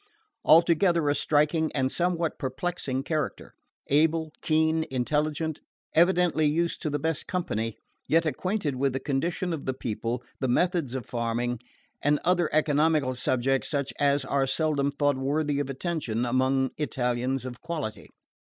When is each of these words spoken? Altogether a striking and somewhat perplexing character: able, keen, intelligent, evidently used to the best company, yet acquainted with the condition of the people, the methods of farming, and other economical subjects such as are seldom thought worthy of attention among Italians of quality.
Altogether 0.43 1.07
a 1.09 1.13
striking 1.13 1.71
and 1.73 1.91
somewhat 1.91 2.39
perplexing 2.39 3.03
character: 3.03 3.53
able, 3.89 4.31
keen, 4.41 4.83
intelligent, 4.89 5.59
evidently 5.93 6.47
used 6.47 6.81
to 6.81 6.89
the 6.89 6.97
best 6.97 7.27
company, 7.27 7.77
yet 8.07 8.25
acquainted 8.25 8.75
with 8.77 8.93
the 8.93 8.99
condition 8.99 9.53
of 9.53 9.65
the 9.67 9.75
people, 9.75 10.23
the 10.39 10.47
methods 10.47 10.95
of 10.95 11.05
farming, 11.05 11.59
and 12.01 12.17
other 12.25 12.49
economical 12.51 13.13
subjects 13.13 13.69
such 13.69 13.93
as 13.99 14.25
are 14.25 14.47
seldom 14.47 14.89
thought 14.89 15.17
worthy 15.19 15.59
of 15.59 15.69
attention 15.69 16.25
among 16.25 16.71
Italians 16.79 17.45
of 17.45 17.61
quality. 17.61 18.09